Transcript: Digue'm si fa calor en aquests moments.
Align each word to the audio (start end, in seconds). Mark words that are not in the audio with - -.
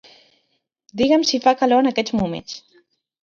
Digue'm 1.01 1.27
si 1.31 1.41
fa 1.45 1.53
calor 1.59 1.83
en 1.85 1.91
aquests 1.91 2.17
moments. 2.21 2.57